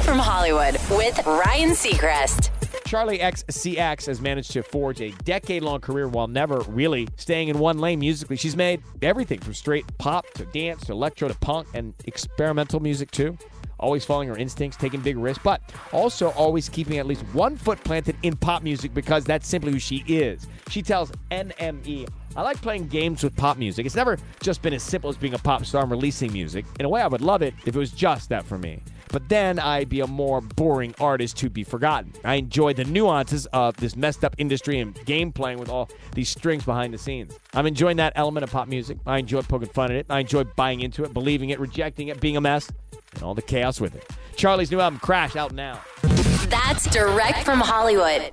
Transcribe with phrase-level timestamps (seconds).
[0.00, 2.50] From Hollywood with Ryan Seacrest.
[2.84, 7.58] Charli XCX has managed to forge a decade long career while never really staying in
[7.58, 8.36] one lane musically.
[8.36, 13.10] She's made everything from straight pop to dance to electro to punk and experimental music
[13.12, 13.38] too.
[13.78, 15.60] Always following her instincts, taking big risks, but
[15.92, 19.78] also always keeping at least one foot planted in pop music because that's simply who
[19.78, 20.48] she is.
[20.68, 23.86] She tells NME, I like playing games with pop music.
[23.86, 26.64] It's never just been as simple as being a pop star and releasing music.
[26.80, 29.28] In a way, I would love it if it was just that for me but
[29.28, 32.12] then I'd be a more boring artist to be forgotten.
[32.24, 36.30] I enjoy the nuances of this messed up industry and game playing with all these
[36.30, 37.38] strings behind the scenes.
[37.54, 38.98] I'm enjoying that element of pop music.
[39.06, 40.06] I enjoy poking fun at it.
[40.08, 42.70] I enjoy buying into it, believing it, rejecting it, being a mess,
[43.14, 44.08] and all the chaos with it.
[44.36, 45.80] Charli's new album, Crash, out now.
[46.48, 48.32] That's direct from Hollywood.